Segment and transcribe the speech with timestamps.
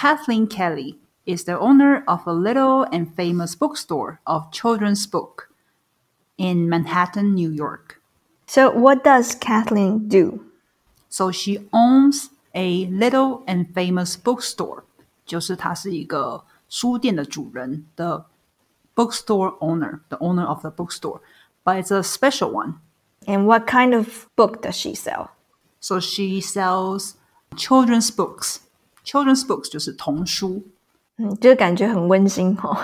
[0.00, 5.50] Kathleen Kelly is the owner of a little and famous bookstore of children's book
[6.38, 8.00] in Manhattan, New York.
[8.46, 10.44] So, what does Kathleen do?
[11.08, 14.84] So she owns a little and famous bookstore，
[15.24, 18.26] 就是她是一个书店的主人的
[18.94, 21.20] bookstore owner, the owner of the bookstore,
[21.64, 22.74] but it's a special one.
[23.26, 25.30] And what kind of book does she sell?
[25.80, 27.14] So she sells
[27.56, 28.60] children's books.
[29.03, 30.63] Children's books 就是童书，
[31.17, 32.77] 嗯，就感觉很温馨哦。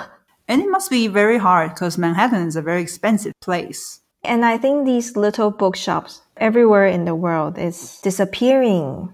[0.48, 4.00] And it must be very hard because Manhattan is a very expensive place.
[4.24, 9.10] And I think these little bookshops everywhere in the world is disappearing.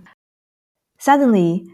[0.98, 1.68] Suddenly,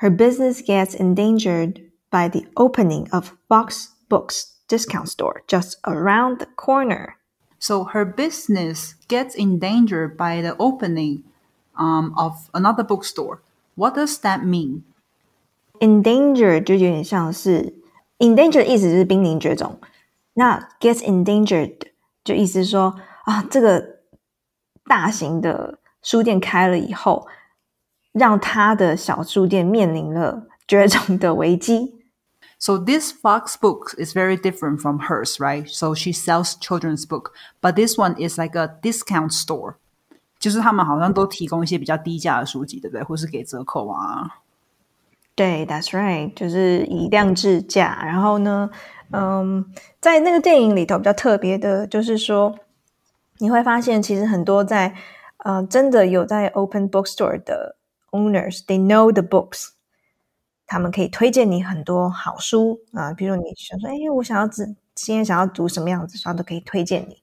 [0.00, 1.80] her business gets endangered
[2.10, 7.16] by the opening of Fox Books discount store just around the corner.
[7.58, 11.22] So her business gets endangered by the opening
[11.78, 13.40] um, of another bookstore
[13.75, 14.81] What does that mean?
[15.79, 17.75] Endangered 就有点像是
[18.17, 19.79] endangered 意思就是濒临绝种，
[20.33, 21.77] 那 gets endangered
[22.23, 23.99] 就意思是说啊，这个
[24.85, 27.27] 大型的书店开了以后，
[28.11, 31.93] 让他的小书店面临了绝种的危机。
[32.59, 35.67] So this Fox book is very different from hers, right?
[35.67, 39.75] So she sells children's book, but this one is like a discount store.
[40.42, 43.02] 就是他们好像都提供一些比较低价的书籍，对不对？
[43.04, 44.40] 或是给折扣啊？
[45.36, 48.02] 对，That's right，就是以量制价。
[48.02, 48.68] 然后呢，
[49.12, 49.64] 嗯，
[50.00, 52.56] 在那个电影里头比较特别的，就是说
[53.38, 54.92] 你会发现，其实很多在
[55.44, 57.76] 呃真的有在 open bookstore 的
[58.10, 59.68] owners，they know the books。
[60.66, 64.66] 他们可以推荐你很多好书啊，比如你想说，哎，我想要自
[64.96, 67.21] 今天想要读什么样子书，都可以推荐你。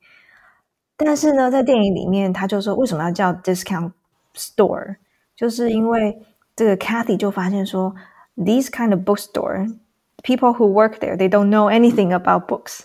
[0.99, 3.93] 但是呢，在电影里面，他就说为什么要叫 discount
[4.35, 4.97] store，
[5.37, 6.25] 就是因为
[6.55, 7.95] 这个 Kathy 就发现说，
[8.37, 9.77] these kind of bookstore
[10.23, 12.83] people who work there they don't know anything about books.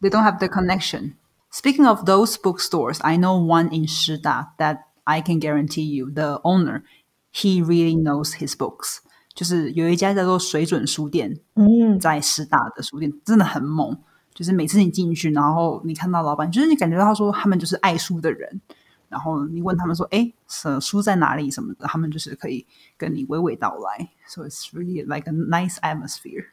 [0.00, 1.14] They don't have the connection.
[1.50, 6.40] Speaking of those bookstores, I know one in Shida that I can guarantee you the
[6.44, 6.82] owner
[7.32, 8.98] he really knows his books.
[9.34, 13.98] 就是有一家叫做水准书店，嗯，在师大的书店真的很猛。
[14.34, 18.60] 就是每次你进去，然后你看到老板，就是你感觉到说他们就是爱书的人。
[19.08, 20.32] 然后你问他们说：“哎，
[20.80, 21.48] 书在哪里？
[21.48, 22.66] 什么的？”他们就是可以
[22.98, 24.08] 跟你娓娓道来。
[24.26, 26.46] So it's really like a nice atmosphere.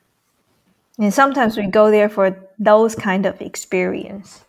[0.98, 4.42] And sometimes we go there for those kind of experience.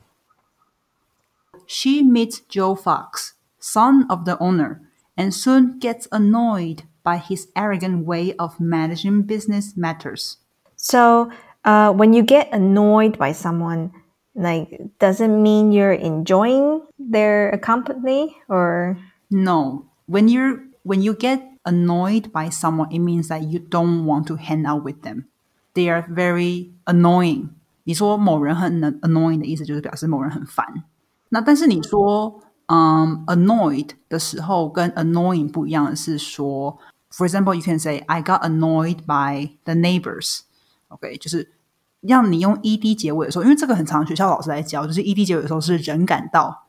[1.66, 4.80] She meets Joe Fox, son of the owner,
[5.16, 10.36] and soon gets annoyed by his arrogant way of managing business matters.
[10.76, 11.30] So,
[11.64, 13.92] uh, when you get annoyed by someone,
[14.34, 18.98] like, does it mean you're enjoying their company or?
[19.30, 19.86] No.
[20.06, 24.36] When you're when you get annoyed by someone, it means that you don't want to
[24.36, 25.26] hang out with them.
[25.74, 27.50] They are very annoying.
[27.84, 30.84] 你说某人很 annoying 的意思就是表示某人很烦。
[31.30, 36.78] 那但是你说嗯、um,，annoyed 的时候跟 annoying 不一样的是说，
[37.10, 40.40] for example, you can say I got annoyed by the neighbors.
[40.88, 41.52] OK，就是
[42.00, 46.66] 让你用 ed 结尾的时候，因为这个很常学校老师来教，就是 ed 结尾的时候是人感到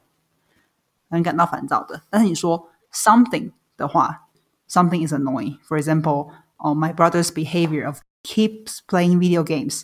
[1.09, 2.01] 人感到烦躁的。
[2.09, 4.29] 但是你说 something 的话，
[4.67, 5.59] something is annoying.
[5.67, 9.83] For example, oh, my brother's behavior of keeps playing video games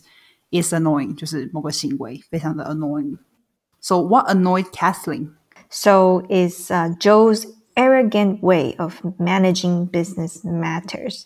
[0.50, 5.34] is annoying，就是某个行为非常的 annoying。So what annoyed Kathleen?
[5.70, 7.46] So is uh, Joe's
[7.76, 11.24] arrogant way of managing business matters.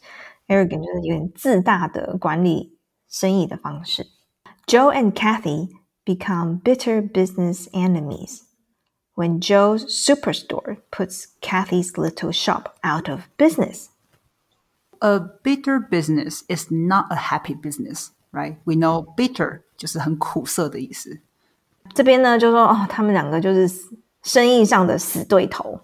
[0.48, 2.78] Arrogant 就是有点自大的管理
[3.10, 4.08] 生意的方式。
[4.68, 5.70] Joe and Kathy
[6.06, 8.42] become bitter business enemies
[9.16, 13.88] when Joe's superstore puts Kathy's little shop out of business.
[15.00, 18.58] A bitter business is not a happy business, right?
[18.64, 21.22] We know bitter 就是很苦涩的意思。
[21.94, 23.70] 这边呢，就说哦，他们两个就是
[24.24, 25.82] 生意上的死对头，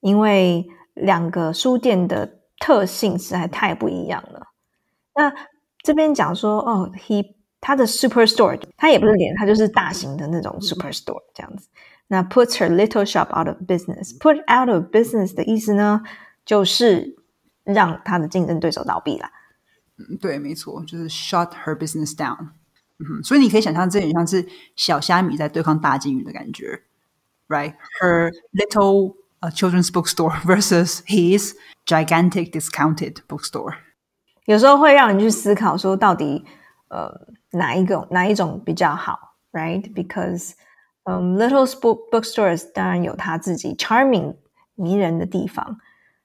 [0.00, 4.48] 因为两个书店的特性实在太不一样了。
[5.14, 5.32] 那
[5.82, 11.68] 这边讲说哦，he 他的 superstore，它也不是连，它就是大型的那种 superstore 这样子。
[12.06, 16.02] 那 puts her little shop out of business。put out of business 的意思呢，
[16.44, 17.16] 就是
[17.64, 19.30] 让他的竞争对手倒闭啦。
[19.98, 22.50] 嗯，对，没错，就是 shut her business down。
[22.98, 26.82] 嗯，所以你可以想象，这有点像是小虾米在对抗大金鱼的感觉，
[27.48, 27.74] right?
[28.00, 31.54] Her little uh, children's bookstore versus his
[31.84, 33.74] gigantic discounted bookstore。
[34.45, 36.45] 有时候会让你去思考说，到底
[36.89, 37.09] 呃
[37.51, 40.53] 哪一个哪一种比较好，right？Because
[41.05, 44.35] 嗯、，little book bookstores 当然有它自己 charming
[44.75, 45.77] 迷人的地方，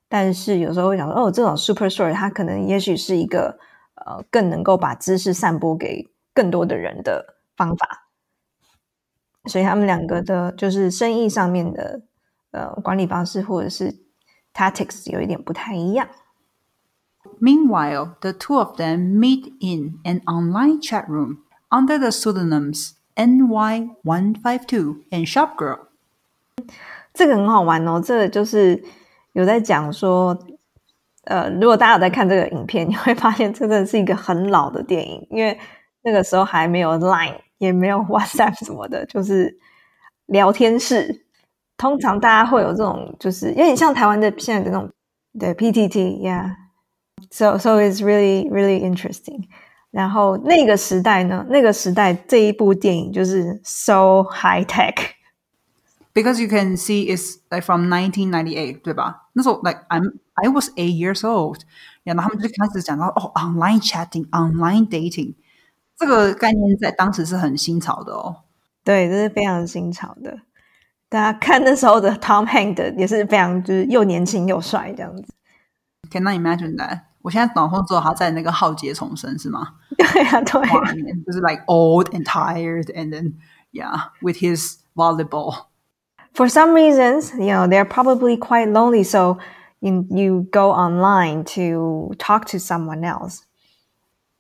[0.09, 3.59] 但是有时候会想说，哦，这种 superstore 它可能也许是一个
[3.95, 8.09] 呃更能够把知识散播给更多的人的方法。
[9.47, 12.03] 所以他们两个的就是生意上面的
[12.51, 13.95] 呃管理方式或者是
[14.53, 16.09] tactics 有一点不太一样。
[17.40, 25.28] Meanwhile, the two of them meet in an online chat room under the pseudonyms NY152 and
[25.28, 25.80] Shopgirl.
[27.14, 28.84] 这个很好玩哦，这个就是
[29.34, 30.38] 有在讲说，
[31.26, 35.60] 呃，如果大家有在看这个影片，你会发现这真的是一个很老的电影，因为
[36.04, 39.58] 那个时候还没有 Line，也没有 WhatsApp 什么的，就是
[40.28, 41.26] 聊天室。
[41.78, 44.90] 通常大家会有这种，就是有点像台湾的现在的那种
[45.40, 46.56] 对 PTT，yeah。
[47.32, 49.48] So so it's really really interesting.
[49.92, 54.96] 然后那个时代呢，那个时代这一部电影就是 so high tech。
[56.14, 59.30] Because you can see it's like from 1998, 对吧？
[59.34, 61.62] 那时候 like I'm I was eight years old，
[62.04, 65.36] 然后他们就开始讲到哦，online chatting, online dating，
[65.98, 68.44] 这个概念在当时是很新潮的哦。
[68.84, 70.40] 对，这是非常新潮的。
[71.10, 75.34] 大家看那时候的 Tom Hanks 也是非常就是又年轻又帅这样子。
[76.12, 77.02] Cannot imagine that。
[77.28, 79.76] 我现在脑中只有他在那个浩劫重生是吗？
[79.98, 80.68] 对啊，对。
[80.68, 83.34] 画面就是 like old and tired, and then
[83.72, 85.68] yeah, with his volleyball.
[86.34, 89.38] For some reasons, you know, they're probably quite lonely, so
[89.80, 93.44] you you go online to talk to someone else,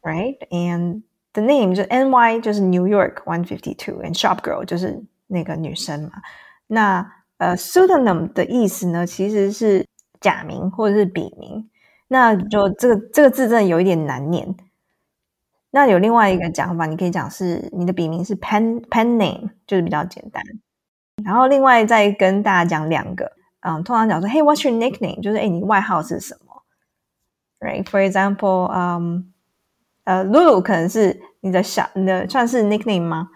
[0.03, 0.35] right?
[0.51, 1.03] And
[1.33, 6.11] the name 就 NY 就是 New York One Fifty Two and Shop Girl 就是那个女生嘛。
[6.67, 9.85] 那呃 pseudonym 的意思呢，其实是
[10.19, 11.69] 假名或者是笔名。
[12.08, 14.56] 那就这个这个字真的有一点难念。
[15.70, 20.42] 那有另外一个讲法，你可以讲是你的笔名是 pen pen name，就是比较简单。
[21.22, 25.20] 然后另外再跟大家讲两个，嗯，通常讲说，Hey, what's your nickname？
[25.22, 26.62] 就是哎，你外号是什么
[27.60, 27.84] ？Right?
[27.84, 29.32] For example, 嗯，
[30.04, 33.28] 呃，Lulu 可能是你的小，你的算是 nickname 吗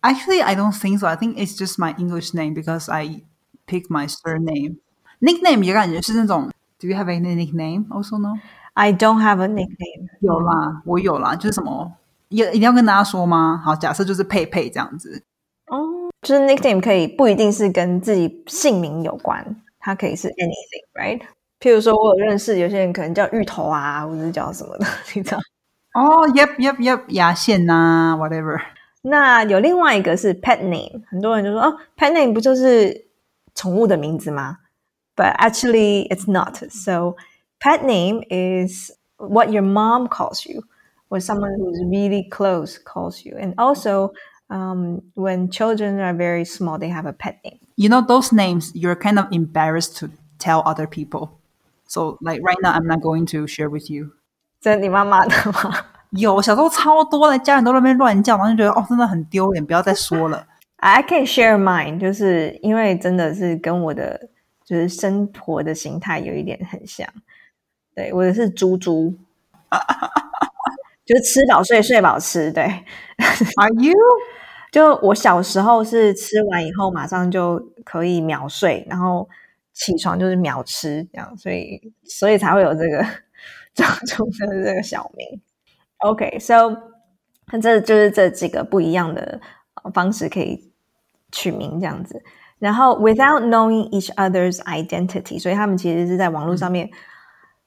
[0.00, 1.06] ？Actually, I don't think so.
[1.06, 3.22] I think it's just my English name because I
[3.66, 4.78] pick my surname.
[5.20, 6.50] Nickname 也感觉是那种
[6.82, 7.86] Do you have any nickname?
[7.90, 8.34] Also no.
[8.74, 10.08] I don't have a nickname。
[10.20, 11.92] 有啦，我有啦，就是什么
[12.28, 13.62] 也一定要跟大家说吗？
[13.64, 15.22] 好，假设就是佩佩这样子。
[15.68, 15.78] 哦，
[16.22, 21.20] 就是 nickname 可以不一定是跟自己姓名有关，它可以是 anything，right？
[21.60, 25.38] 譬如说，我有认识有些人可能叫芋头啊，或者是叫什么的， 你知道？
[25.94, 28.58] 哦，Yep Yep Yep，牙线呐、whatever。
[29.02, 33.06] 那有另外一个是 pet name，很多人就说哦，pet name 不就是
[33.54, 34.58] 宠物的名字吗
[35.15, 36.57] ？But actually, it's not.
[36.71, 37.15] So,
[37.59, 40.63] pet name is what your mom calls you,
[41.09, 43.35] or someone who's really close calls you.
[43.39, 44.11] And also,
[44.49, 47.59] um, when children are very small, they have a pet name.
[47.75, 50.09] You know those names you're kind of embarrassed to
[50.39, 51.39] tell other people.
[51.87, 54.11] So like right now, I'm not going to share with you.
[54.61, 55.73] 这是你妈妈的 吗
[56.11, 60.45] 有小时候超多的，家人都在那边乱叫，然后就觉得哦，真的很丢脸，不要再说了。
[60.77, 64.29] ？I can share mine，就是因为真的是跟我的
[64.72, 67.06] 就是生活的形态有一点很像。
[67.94, 69.14] 对，我的是猪猪，
[71.04, 72.50] 就是吃饱睡，睡饱吃。
[72.50, 73.92] 对，Are you？
[74.72, 79.28] 就我小时候是吃完以后马上就可以秒睡，然后
[79.74, 83.04] 起床就是秒吃，这样，所以所以才会有这个
[83.74, 85.38] 猪猪的这个小名。
[85.98, 86.74] OK，so、
[87.52, 89.38] 那这就是这几个不一样的
[89.82, 90.72] 呃方式可以
[91.30, 92.24] 取名这样子。
[92.61, 96.89] 然后 without knowing each other's identity，所以他们其实是在网络上面，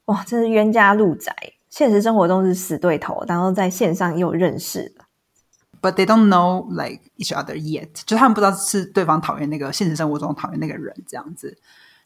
[0.07, 1.35] 哇，真是冤家路窄。
[1.69, 5.05] 现实生活中是死对头，然后在线上又认识了。
[5.81, 11.57] But they don't know like each other yet，就他们不知道是对方讨厌那个现实生活中讨厌那个人这样子。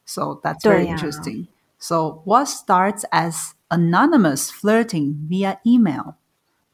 [0.04, 1.46] So that's very 对呀 interesting.
[1.78, 6.16] So what starts as anonymous flirting via email?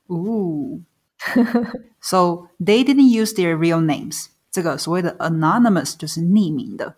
[0.08, 0.80] Ooh.
[2.00, 4.26] so they didn't use their real names.
[4.55, 6.95] 这个所谓的 anonymous 就是匿名的。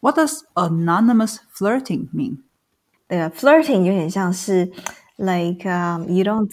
[0.00, 2.38] What does anonymous flirting mean?
[3.06, 4.72] 对啊，flirting 有点像是
[5.16, 6.48] like、um, you don't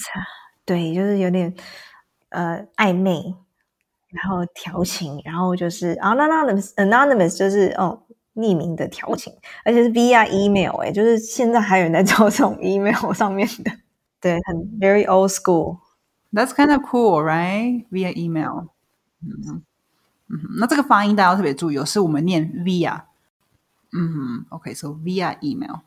[0.66, 1.56] 对，就是有点
[2.28, 3.34] 呃暧昧，
[4.10, 8.04] 然后调情，然后就是 anonymous anonymous 就是哦
[8.36, 9.34] 匿名的调情，
[9.64, 13.72] 而且是 via email 哎，就是现在还有人在做这种 email 上面的，
[14.20, 15.78] 对，很 very old school。
[16.34, 17.86] That's kind of cool, right?
[17.90, 18.68] Via email.
[19.22, 19.64] 嗯
[20.29, 23.03] 嗯哼，那这个发音大家要特别注意哦，是我们念 via。
[23.93, 25.81] 嗯哼，OK, so via email.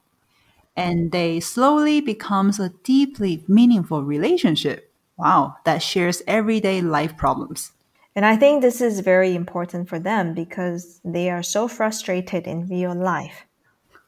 [0.75, 4.89] And they slowly becomes a deeply meaningful relationship.
[5.17, 7.72] Wow, that shares everyday life problems.
[8.15, 12.67] And I think this is very important for them because they are so frustrated in
[12.67, 13.46] real life.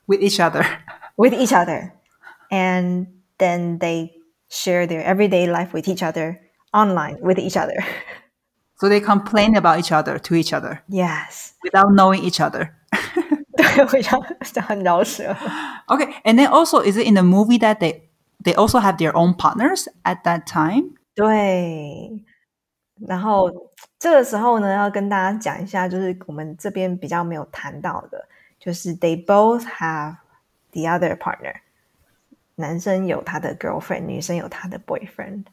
[0.07, 0.65] with each other.
[1.17, 1.93] with each other,
[2.51, 3.07] and
[3.37, 4.13] then they
[4.49, 6.39] share their everyday life with each other
[6.73, 7.83] online with each other.
[8.77, 11.53] So they complain about each other to each other Yes.
[11.63, 12.71] without knowing each other.
[13.55, 15.35] 对，我想想很饶舌。
[15.87, 18.09] Okay, and then also, is it in the movie that they
[18.43, 20.95] they also have their own partners at that time?
[21.15, 22.23] 对，
[23.07, 23.49] 然后
[23.99, 28.27] 这个时候呢，要跟大家讲一下，就是我们这边比较没有谈到的，
[28.59, 30.17] 就是 they both have
[30.71, 31.53] the other partner，
[32.55, 35.45] 男生有他的 girlfriend，女生有她的 boyfriend。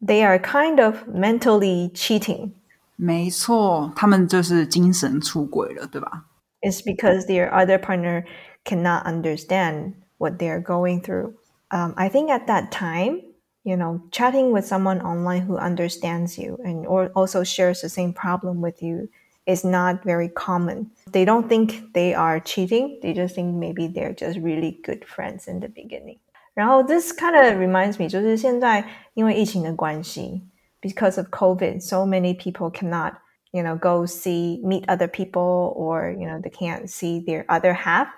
[0.00, 2.52] They are kind of mentally cheating.
[2.96, 6.26] 没错，他们就是精神出轨了，对吧？
[6.60, 8.24] It's because their other partner
[8.64, 11.34] cannot understand what they're going through.
[11.70, 13.20] Um, I think at that time,
[13.64, 18.12] you know, chatting with someone online who understands you and or also shares the same
[18.12, 19.08] problem with you
[19.46, 20.90] is not very common.
[21.10, 22.98] They don't think they are cheating.
[23.02, 26.18] They just think maybe they're just really good friends in the beginning.
[26.58, 30.42] 然后 this kind of reminds me，就是现在因为疫情的关系，
[30.80, 33.14] because of COVID, so many people cannot,
[33.50, 37.74] you know, go see meet other people or you know they can't see their other
[37.74, 38.08] half.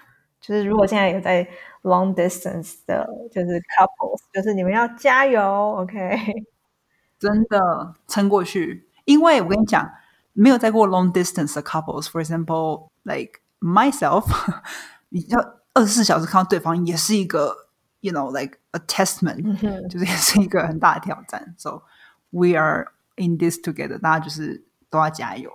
[0.41, 1.49] 就是如果现在有在
[1.83, 5.43] long distance 的，就是 couples，就是你们要加油，
[5.79, 6.17] OK？
[7.19, 8.87] 真的撑过去。
[9.07, 9.91] 因为我跟你讲，
[10.35, 14.27] 没有在过 long distance 的 couples，for example like myself，
[15.09, 15.41] 你要
[15.73, 17.55] 二十四小时看到对方，也是一个
[18.01, 21.55] you know like a testament，、就是也是一个很大的挑战。
[21.59, 21.83] So
[22.31, 25.51] we are in this together，大家就是都要加油。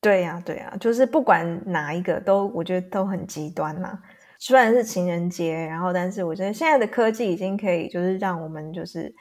[0.00, 4.02] 对呀、对呀、就是不管哪一个都，我觉得都很极端啦。
[4.38, 9.14] 虽然是情人节，然后但是我觉得现在的科技已经可以，就是让我们就是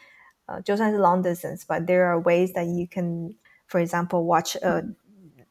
[0.48, 3.36] 呃，就算是 long distance，but there are ways that you can,
[3.70, 4.82] for example, watch a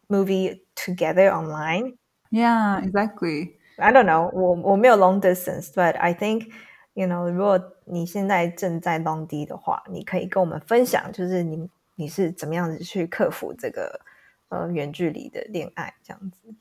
[0.08, 1.96] movie together online.
[2.32, 3.52] Yeah, exactly.
[3.78, 6.50] I don't know，我我没有 long distance，but I think
[6.94, 14.00] you know，如果你现在正在 long D 的话，你可以跟我们分享，就是你你是怎么样子去克服这个
[14.48, 16.54] 呃远距离的恋爱这样子。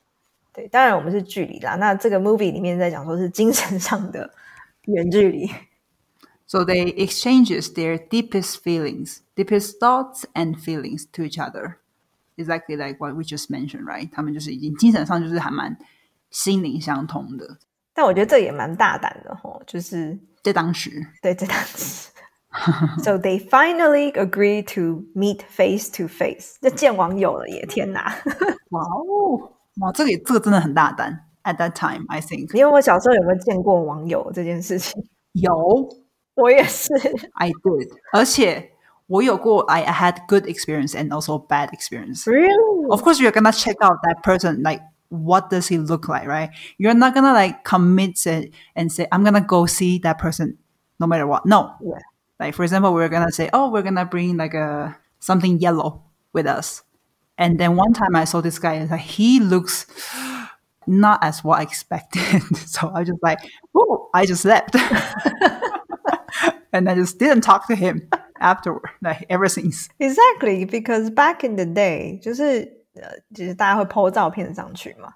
[0.52, 1.76] 对，当然我们是距离啦。
[1.76, 4.34] 那这个 movie 里面在讲说是精神上的
[4.86, 5.50] 远距离。
[6.48, 11.76] So they exchanges their deepest feelings, deepest thoughts and feelings to each other.
[12.38, 14.10] Exactly like what we just mentioned, right?
[14.12, 15.78] 他们就是已经精神上就是还蛮
[16.32, 17.60] 心灵相通的，
[17.94, 20.92] 但我觉得这也蛮大胆的吼，就是在当时。
[21.22, 22.10] 对这当时。
[23.04, 27.64] so they finally agree to meet face to face，就见网友了耶！
[27.68, 28.12] 天哪！
[28.72, 31.26] 哇哦，哇，这个也这个真的很大胆。
[31.44, 35.02] At that time, I think 因为我小时候有没有见过网友这件事情？
[35.34, 35.52] 有
[36.36, 36.92] 我也是。
[37.34, 38.72] I did， 而且
[39.08, 42.24] 我有过 I I had good experience and also bad experience.
[42.26, 42.90] Really?
[42.90, 44.64] Of course, you're gonna check out that person.
[44.64, 46.51] Like, what does he look like, right?
[46.79, 50.59] You're not gonna like commit it and say, I'm gonna go see that person
[51.01, 51.47] no matter what.
[51.47, 51.75] No.
[51.83, 51.99] Yeah.
[52.41, 56.47] Like, for example, we're gonna say, oh, we're gonna bring like a something yellow with
[56.47, 56.83] us.
[57.39, 59.87] And then one time I saw this guy, and like he looks
[60.87, 62.43] not as what I expected.
[62.57, 63.39] so I just like,
[63.75, 64.77] oh, I just left.
[66.73, 68.09] and I just didn't talk to him
[68.41, 69.89] afterward, like ever since.
[69.99, 75.15] Exactly, because back in the day, 就是呃，其实大家会 po 照片上去嘛。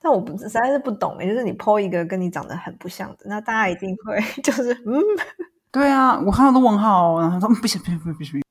[0.00, 5.00] 但我不实在是不懂也，就是你 po 一个跟你长得很不像的，那大家一定会 就是嗯，
[5.72, 8.42] 对啊，我看到都问号哦，然后说嗯不行不行不行不行，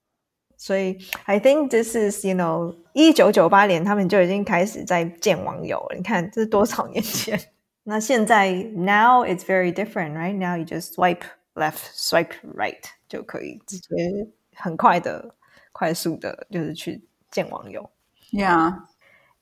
[0.57, 5.95] 所以 I think this is you know，一九九八年他们就已经开始在见网友了。
[5.95, 7.39] 你看这是多少年前？
[7.83, 10.33] 那现在 now it's very different, right?
[10.33, 11.21] Now you just swipe
[11.53, 13.87] left, swipe right 就可以直接
[14.55, 15.35] 很快的、
[15.71, 17.91] 快速的，就是去见网友。
[18.32, 18.72] Yeah.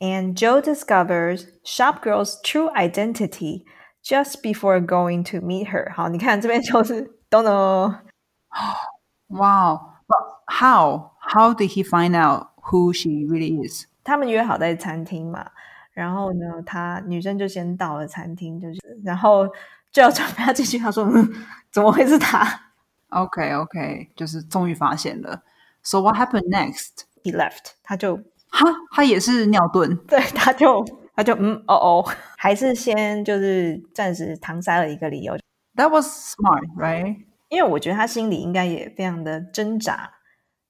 [0.00, 3.64] And Joe discovers Shop Girl's true identity
[4.02, 5.92] just before going to meet her.
[5.94, 7.94] 好，你看这边就是 don't know。
[9.28, 9.80] Wow.
[10.06, 11.12] But how?
[11.18, 13.86] How did he find out who she really is?
[14.04, 15.50] 他们约好在餐厅嘛，
[15.92, 19.48] 然后呢，他女生就先到了餐厅，就是然后
[19.90, 21.28] 就要准备要进去，他说：“嗯，
[21.72, 22.44] 怎么会是他
[23.08, 24.08] Okay, okay.
[24.14, 25.42] 就是终于发现了。
[25.82, 27.04] So what happened next?
[27.24, 28.20] ？”He left，他就
[28.50, 29.96] 哈，他也是尿遁。
[30.06, 32.04] 对，他就他就嗯哦哦，
[32.36, 35.36] 还是先就是暂时搪塞了一个理由，
[35.74, 37.24] That was smart, right?
[37.48, 40.10] 因为我觉得他心里应该也非常的挣扎，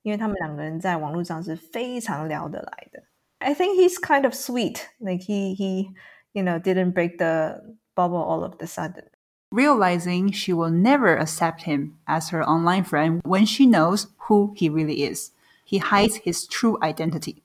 [0.02, 3.02] 因为他们两个人在网络上是非常聊得来的。
[3.38, 5.88] I think he's kind of sweet, like he he
[6.32, 7.62] you know didn't break the
[7.94, 9.04] bubble all of the sudden.
[9.50, 14.68] Realizing she will never accept him as her online friend when she knows who he
[14.68, 15.30] really is.
[15.64, 17.42] He hides his true identity.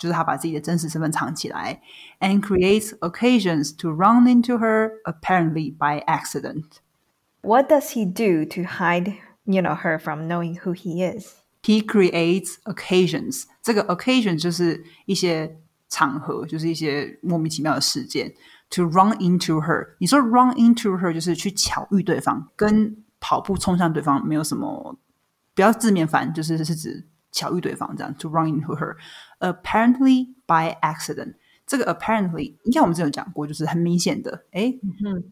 [0.00, 1.80] 就是他把自己的真实身份藏起来，
[2.20, 6.64] and creates occasions to run into her apparently by accident.
[7.42, 11.36] What does he do to hide, you know, her from knowing who he is?
[11.62, 13.44] He creates occasions.
[13.62, 18.34] 这个 occasion 就是一些场合，就是一些莫名其妙的事件。
[18.70, 24.98] To run into her，你说 run into her 就是去巧遇对方，跟跑步冲向对方没有什么，
[25.54, 28.12] 不要字面翻，就是是指巧遇对方这样。
[28.14, 28.96] To run into her,
[29.40, 31.34] apparently by accident。
[31.66, 34.72] 这个 apparently 应该我们之前有讲过，就是很明显的，哎，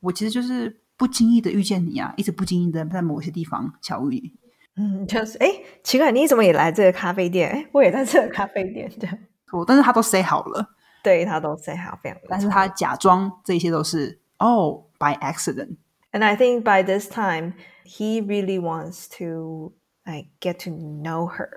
[0.00, 4.33] 我其实就是不经意的遇见你啊，一直不经意的在某些地方巧遇。
[4.76, 5.49] 嗯，就是哎，
[5.85, 7.49] 奇怪，你怎么也来这个咖啡店？
[7.50, 9.09] 哎，我也在这个咖啡店，对。
[9.52, 12.18] 我，但是他都 say 好了，对他都 say 好，非常。
[12.28, 17.52] 但是他假装这些都是哦，by accident。And I think by this time
[17.85, 19.73] he really wants to
[20.04, 21.49] like get to know her,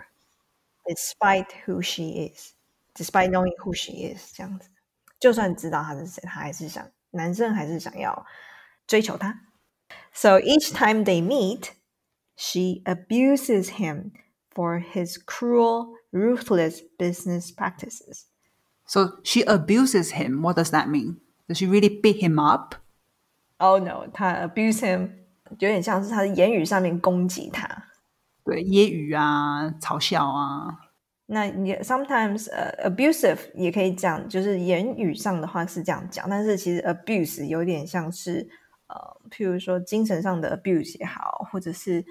[0.85, 2.53] despite who she is,
[2.95, 4.69] despite knowing who she is，这样子，
[5.19, 8.25] 就算知道他是谁，他还是想男生还是想要
[8.87, 9.41] 追求她。
[10.13, 11.69] So each time they meet,
[12.35, 14.11] she abuses him
[14.53, 18.23] for his cruel, ruthless business practices.
[18.85, 20.41] So she abuses him.
[20.41, 21.17] What does that mean?
[21.47, 22.75] Does she really beat him up?
[23.59, 25.09] Oh no，她 abuse him
[25.49, 27.85] 有点像是他的言语上面攻击他，
[28.44, 30.78] 对，揶揄啊，嘲笑啊。
[31.26, 38.46] 那也 sometimes 呃、uh, abusive 也可以讲，就是言语上的话是这样讲，但是其实 abuse 有点像是
[38.88, 38.96] 呃，
[39.30, 42.04] 譬如说精神上的 abuse 也好，或者是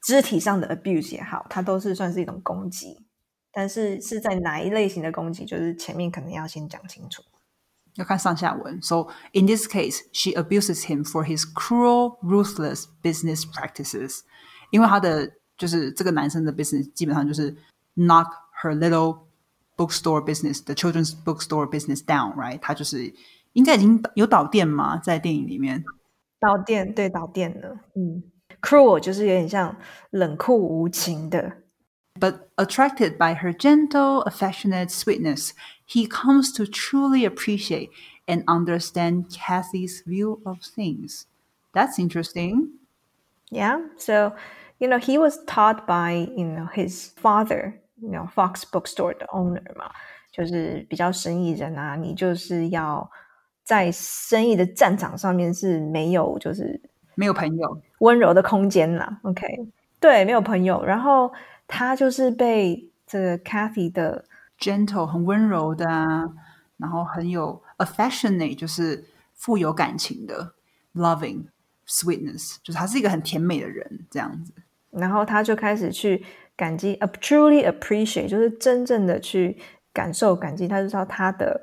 [0.00, 3.04] 肢体上的 abuse 也好，它都是算是一种攻击。
[3.52, 7.22] 但是是在哪一类型的攻击，就是前面可能要先讲清楚。
[7.94, 8.80] 要看上下文。
[8.80, 14.20] So in this case, she abuses him for his cruel, ruthless business practices.
[14.70, 17.55] 因为他的就是这个男生的 business 基本上就是
[17.95, 18.27] knock
[18.61, 19.19] her little
[19.75, 22.59] bookstore business, the children's bookstore business down, right？
[22.59, 23.13] 他就是
[23.53, 25.83] 应该已经有导电嘛，在电影里面。
[26.39, 28.21] 导电对导电了，嗯，
[28.61, 29.75] cruel 就是有点像
[30.11, 31.57] 冷酷无情的。
[32.19, 35.51] But attracted by her gentle, affectionate sweetness,
[35.87, 37.89] he comes to truly appreciate
[38.25, 41.25] and understand Kathy's view of things.
[41.73, 42.69] That's interesting.
[43.49, 43.81] Yeah.
[43.97, 44.33] So,
[44.81, 49.25] you know, he was taught by, you know, his father, you know, Fox Bookstore 的
[49.27, 49.91] owner 嘛，
[50.31, 53.09] 就是比较生意人啊，你就是要
[53.63, 56.79] 在生意的战场上面是没有就是
[57.15, 59.19] 没有朋友温柔的空间啦。
[59.23, 59.45] OK，
[59.99, 60.85] 对，没有朋友。
[60.85, 61.33] 然后
[61.67, 64.23] 他就是被这个 Kathy 的
[64.59, 66.23] gentle 很温柔的啊，
[66.77, 69.03] 然后很有 affectionate 就是
[69.33, 70.53] 富有感情的
[70.93, 71.45] loving
[71.87, 74.53] sweetness 就是他是一个很甜美的人这样子。
[74.92, 76.24] 然后他就开始去
[76.56, 79.58] 感激，a truly appreciate 就是真正的去
[79.92, 81.60] 感受感激，他就知道他的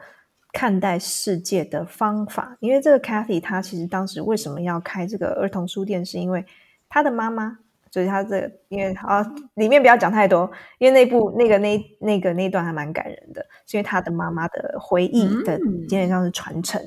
[0.51, 2.57] 看待世界的方法。
[2.59, 6.45] 因为这个 Kathy 他其实当时为什么要开这个儿童书店，是因为
[6.89, 7.59] 他的妈妈。
[7.91, 16.79] 所以他这个，因为啊，里面不要讲太多，因为那部那个那那个那段还蛮感人的，是因为他的妈妈的回忆的，基本上是传承，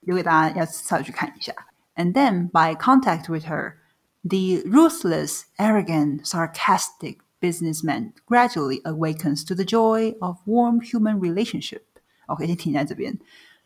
[0.00, 1.54] 留给大家要稍微去看一下。
[1.96, 3.72] And then by contact with her,
[4.23, 11.83] the ruthless, arrogant, sarcastic businessman gradually awakens to the joy of warm human relationship.
[12.27, 13.17] OK，先停在这边。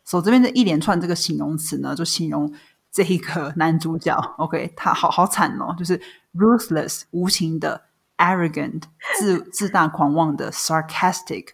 [0.04, 2.52] 所、so, 这边的一连串这个形容词呢，就形容
[2.90, 6.00] 这一个男主角，OK，他好好惨哦，就是
[6.34, 7.84] ruthless 无情的，
[8.16, 8.82] arrogant
[9.16, 11.50] 自自大狂妄的，sarcastic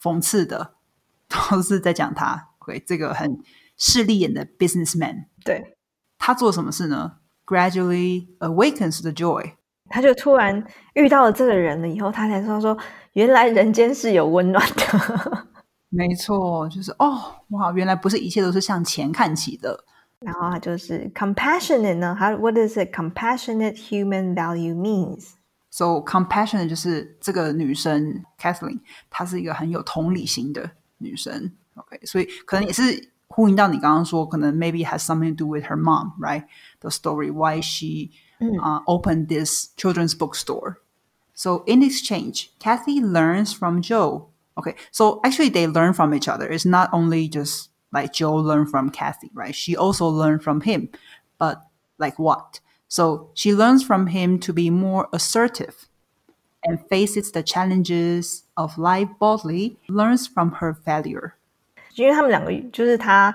[0.00, 0.74] 讽刺的，
[1.28, 2.48] 都是在讲他。
[2.60, 3.42] OK，这个很
[3.76, 5.76] 势利眼的 businessman，对
[6.18, 9.52] 他做什么事呢 ？Gradually awakens the joy，
[9.88, 12.78] 他就突然遇到了这个人了以后，他才说说，
[13.14, 15.46] 原来人间是有温暖的。
[15.88, 19.84] 没错，就是哦，哇，原来不是一切都是向钱看齐的。
[20.20, 25.30] 然后它就是 compassionate 呢，how what does a compassionate human value means?
[25.70, 31.52] So compassionate 就是这个女生 Kathleen，她是一个很有同理心的女生。
[31.74, 36.44] OK，所以可能也是 呼应到你刚刚说，可能 maybe has something to do with her mom, right?
[36.80, 40.76] The story why she uh, opened this children's bookstore.
[41.34, 44.28] So in exchange, Kathy learns from Joe.
[44.58, 46.48] Okay, so actually they learn from each other.
[46.48, 49.54] It's not only just like Joe learned from Kathy, right?
[49.54, 50.90] She also learned from him,
[51.38, 51.62] but
[51.98, 52.60] like what?
[52.88, 55.88] So she learns from him to be more assertive
[56.64, 61.36] and faces the challenges of life boldly, learns from her failure.
[61.95, 63.33] 因为他们两个就是他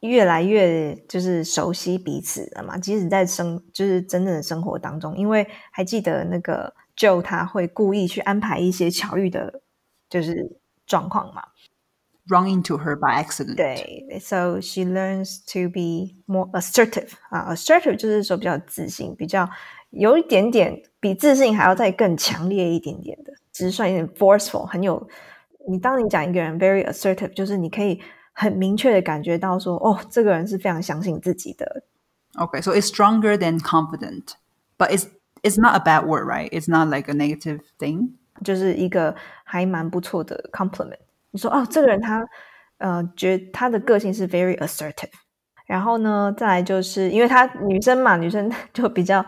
[0.00, 9.62] 越来越就是熟悉彼此了嘛，即使在生就是真正的生活当中，因为还记得那个 Joe 他会故意去安排一些巧遇的，
[10.08, 11.42] 就是状况嘛。
[12.28, 13.56] run into her by accident.
[13.56, 19.48] 对，so she learns to be more assertive 啊，assertive 就是说比较自信，比较
[19.90, 25.08] 有一点点比自信还要再更强烈一点点的，直率一点，forceful，很有。
[25.68, 28.00] 你当你讲一个人 very assertive，就是你可以
[28.32, 31.84] 很明确的感觉到说，哦，这个人是非常相信自己的。
[32.34, 34.34] Okay, so it's stronger than confident,
[34.78, 35.06] but it's
[35.42, 36.48] it's not a bad word, right?
[36.50, 38.10] It's not like a negative thing.
[38.44, 41.00] 就是一个还蛮不错的 compliment。
[41.30, 42.24] 你说哦，这个人他
[42.78, 45.10] 呃，觉他的个性是 very assertive。
[45.66, 49.24] 然后呢，再来就是因为他女生嘛，女生就比较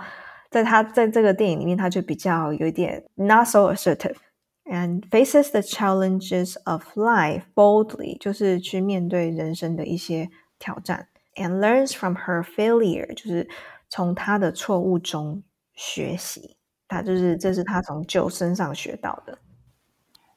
[0.50, 4.16] 在她在这个电影里面，她就比较有一点 not so assertive
[4.64, 13.48] and faces the challenges of life boldly，就是去面对人生的一些挑战，and learns from her failure，就是
[13.88, 15.42] 从她的错误中
[15.74, 16.56] 学习。
[16.88, 19.38] 她就是这是她从 Joe 身上学到的。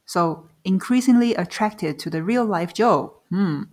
[0.08, 3.64] So increasingly attracted to the real life Joe, hmm,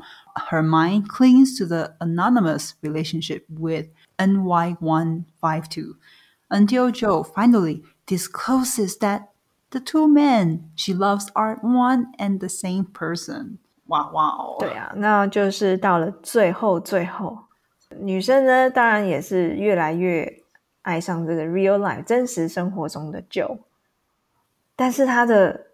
[0.50, 5.96] her mind clings to the anonymous relationship with NY152
[6.48, 9.31] until Joe finally discloses that
[9.72, 13.58] the two men she loves are one and the same person.
[13.86, 14.56] Wow, wow.
[14.60, 17.46] 对啊，那就是到了最后，最后，
[17.98, 20.42] 女生呢，当然也是越来越
[20.82, 23.58] 爱上这个 real life 真实生活中的 Joe，
[24.76, 25.66] 但是她的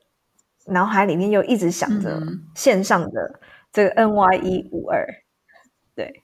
[0.67, 2.21] 脑海里面又一直想着
[2.55, 3.41] 线上的
[3.73, 5.07] 这个 NY 一五二，
[5.95, 6.23] 对，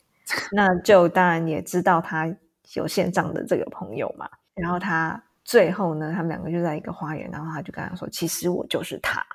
[0.52, 2.34] 那 Joe 当然也知道他
[2.74, 9.25] 有线上的这个朋友嘛，然后他最后呢，他们两个就在一个花园，然后他就跟他说，其实我就是他。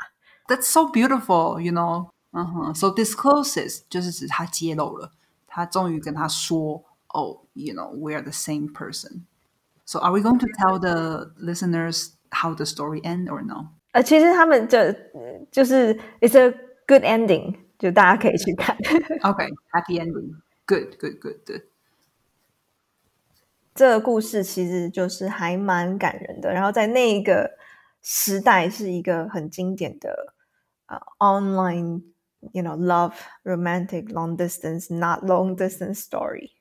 [0.47, 2.11] That's so beautiful, you know.
[2.33, 2.75] Uh-huh.
[2.75, 5.13] So discloses 就是指他揭露了，
[5.47, 9.23] 他终于跟他说，Oh, you know, we're the same person.
[9.85, 13.69] So are we going to tell the listeners how the story end or no?
[13.93, 14.79] 呃，其实他们就
[15.53, 16.51] 就是 it's a
[16.89, 18.77] good ending，就大家可以去看。
[18.79, 20.35] Okay, happy ending.
[20.67, 21.63] Good, good, good, good.
[23.76, 27.52] 这个故事其实就是还蛮感人的，然后在那一个
[28.02, 30.34] 时代是一个很经典的
[30.88, 32.02] 呃 online
[32.54, 36.52] you know love romantic long distance not long distance story。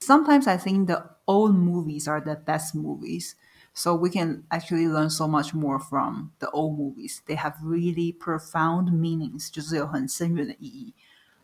[0.00, 3.34] Sometimes I think the old movies are the best movies.
[3.72, 7.20] So we can actually learn so much more from the old movies.
[7.26, 10.94] They have really profound meanings，就是有很深远的意义。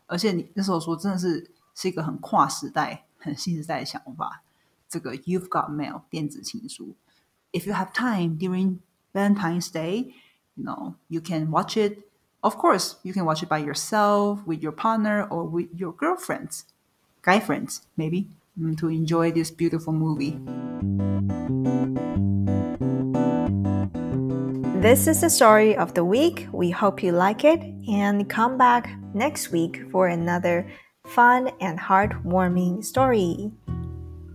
[0.07, 4.43] 而且你那时候说真的是是一个很跨时代、很新时代的想法。
[4.88, 6.94] 这个 You've Got Mail 电子情书，
[7.52, 8.78] If you have time during
[9.12, 10.12] Valentine's Day,
[10.54, 11.98] you know you can watch it.
[12.40, 16.64] Of course, you can watch it by yourself, with your partner, or with your girlfriends,
[17.22, 20.40] guy friends, maybe, mm, to enjoy this beautiful movie.
[24.82, 26.48] This is the story of the week.
[26.52, 30.66] We hope you like it and come back next week for another
[31.06, 33.52] fun and heartwarming story.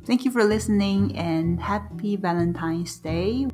[0.05, 3.49] Thank you for listening and happy Valentine's Day.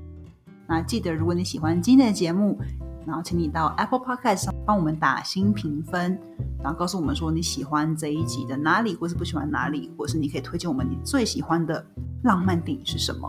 [0.68, 2.58] 那记得，如果你喜欢今天的节目，
[3.06, 6.18] 然后请你到 Apple Podcast 上帮我们打新评分，
[6.64, 11.86] 然后告诉我们说你喜欢这一集的哪里，或是不喜欢哪里，或是你可以推荐我们你最喜欢的
[12.24, 13.28] 浪漫电影是什么，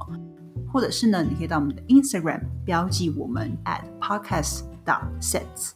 [0.73, 5.73] 或者是呢，你可以到我们的 Instagram 标记我们 at podcast dot sets，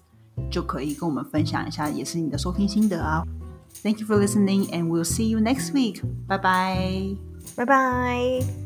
[0.51, 3.25] 就可以跟我们分享一下，也是你的收听心得啊。
[3.83, 6.03] Thank you for listening, and we'll see you next week.
[6.29, 7.32] Bye bye.
[7.56, 8.63] 拜拜。